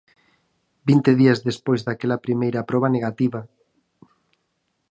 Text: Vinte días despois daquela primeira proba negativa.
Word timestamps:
Vinte 0.89 1.11
días 1.21 1.39
despois 1.49 1.81
daquela 1.87 2.21
primeira 2.25 2.65
proba 2.69 2.93
negativa. 2.95 3.41